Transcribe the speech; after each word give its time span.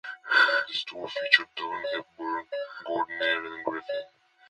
This 0.67 0.83
tour 0.83 1.07
featured 1.07 1.45
Dunne, 1.55 1.85
Hepburn, 1.93 2.45
Gardiner 2.87 3.45
and 3.55 3.63
Griffin. 3.63 4.03